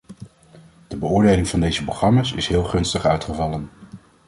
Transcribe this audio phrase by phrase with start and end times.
[0.87, 3.69] De beoordeling van deze programma’s is heel gunstig uitgevallen.